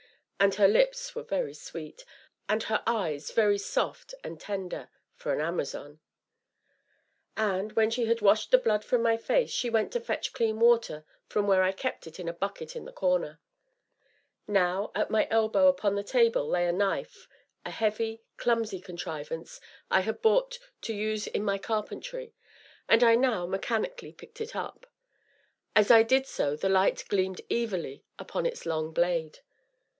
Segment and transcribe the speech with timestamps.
[0.39, 2.03] And her lips were very sweet,
[2.49, 5.99] and her eyes very soft and tender for an Amazon.
[7.37, 10.59] And, when she had washed the blood from my face, she went to fetch clean
[10.59, 13.39] water from where I kept it in a bucket in the corner.
[14.47, 17.27] Now, at my elbow, upon the table, lay the knife,
[17.63, 19.61] a heavy, clumsy contrivance
[19.91, 22.33] I had bought to use in my carpentry,
[22.89, 24.87] and I now, mechanically, picked it up.
[25.75, 29.37] As I did so the light gleamed evilly upon its long blade.